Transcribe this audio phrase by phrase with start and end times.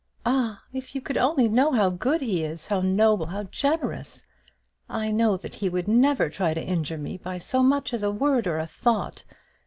[0.25, 4.23] Ah, if you could only know how good he is, how noble, how generous!
[4.89, 8.09] I know that he would never try to injure me by so much as a
[8.09, 9.23] word or a thought.